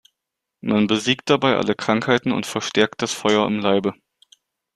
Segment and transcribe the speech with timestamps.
[0.61, 3.93] Man besiegt dabei alle Krankheiten und verstärkt das Feuer im Leibe.